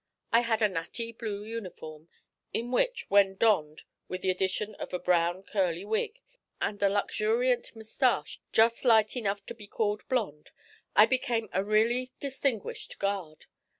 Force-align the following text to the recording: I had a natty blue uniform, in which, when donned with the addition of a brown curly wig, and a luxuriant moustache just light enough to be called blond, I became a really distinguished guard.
I 0.31 0.39
had 0.39 0.63
a 0.63 0.67
natty 0.67 1.11
blue 1.11 1.43
uniform, 1.43 2.09
in 2.55 2.71
which, 2.71 3.05
when 3.11 3.35
donned 3.35 3.83
with 4.07 4.23
the 4.23 4.31
addition 4.31 4.73
of 4.79 4.95
a 4.95 4.99
brown 4.99 5.43
curly 5.43 5.85
wig, 5.85 6.21
and 6.59 6.81
a 6.81 6.89
luxuriant 6.89 7.75
moustache 7.75 8.41
just 8.51 8.83
light 8.83 9.15
enough 9.15 9.45
to 9.45 9.53
be 9.53 9.67
called 9.67 10.01
blond, 10.09 10.49
I 10.95 11.05
became 11.05 11.49
a 11.53 11.63
really 11.63 12.13
distinguished 12.19 12.97
guard. 12.97 13.45